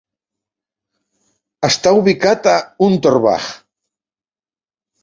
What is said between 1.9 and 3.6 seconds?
ubicat a Unterbach.